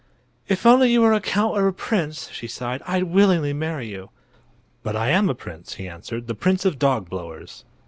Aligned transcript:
"If 0.47 0.65
only 0.65 0.91
you 0.91 1.01
were 1.01 1.13
a 1.13 1.21
count 1.21 1.55
or 1.55 1.67
a 1.67 1.73
prince," 1.73 2.31
she 2.31 2.47
sighed, 2.47 2.81
"I'd 2.87 3.03
willingly 3.03 3.53
marry 3.53 3.87
you." 3.87 4.09
"But 4.81 4.95
I 4.95 5.09
am 5.11 5.29
a 5.29 5.35
prince," 5.35 5.75
he 5.75 5.87
answered; 5.87 6.25
"the 6.25 6.33
Prince 6.33 6.65
of 6.65 6.79
Dogblowers." 6.79 7.65